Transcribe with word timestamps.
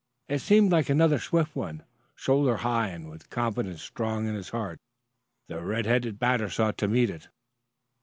It 0.27 0.39
seemed 0.39 0.71
like 0.71 0.89
another 0.89 1.19
swift 1.19 1.55
one, 1.55 1.83
shoulder 2.15 2.57
high, 2.65 2.87
and, 2.87 3.07
with 3.07 3.29
confidence 3.29 3.83
strong 3.83 4.27
in 4.27 4.33
his 4.33 4.49
heart, 4.49 4.79
the 5.47 5.63
red 5.63 5.85
headed 5.85 6.17
batter 6.17 6.49
sought 6.49 6.79
to 6.79 6.87
meet 6.87 7.11
it. 7.11 7.27